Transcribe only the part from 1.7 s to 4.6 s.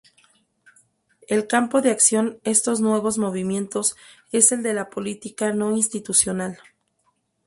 de acción estos nuevos movimientos es